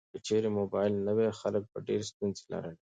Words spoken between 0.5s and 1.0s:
موبایل